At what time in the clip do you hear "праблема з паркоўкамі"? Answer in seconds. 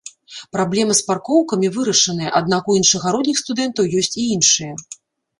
0.55-1.67